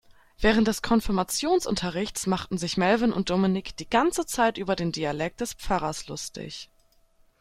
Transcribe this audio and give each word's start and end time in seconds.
Während 0.39 0.67
des 0.67 0.81
Konfirmationsunterrichts 0.81 2.25
machten 2.25 2.57
sich 2.57 2.75
Melvin 2.75 3.13
und 3.13 3.29
Dominik 3.29 3.77
die 3.77 3.87
ganze 3.87 4.25
Zeit 4.25 4.57
über 4.57 4.75
den 4.75 4.91
Dialekt 4.91 5.41
des 5.41 5.53
Pfarrers 5.53 6.07
lustig. 6.07 6.71